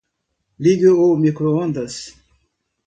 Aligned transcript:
Ligue 0.57 0.89
o 1.03 1.15
microondas 1.15 1.95